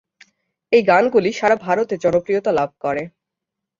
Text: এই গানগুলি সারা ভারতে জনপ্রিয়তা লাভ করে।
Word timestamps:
এই 0.71 0.81
গানগুলি 0.83 1.31
সারা 1.33 1.55
ভারতে 1.65 1.95
জনপ্রিয়তা 1.97 2.51
লাভ 2.51 2.69
করে। 2.83 3.03